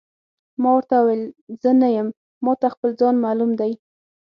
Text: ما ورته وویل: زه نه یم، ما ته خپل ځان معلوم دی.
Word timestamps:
ما 0.61 0.69
ورته 0.77 0.95
وویل: 0.99 1.23
زه 1.61 1.69
نه 1.81 1.87
یم، 1.95 2.07
ما 2.43 2.53
ته 2.61 2.67
خپل 2.73 2.89
ځان 2.99 3.15
معلوم 3.25 3.51
دی. 3.59 3.71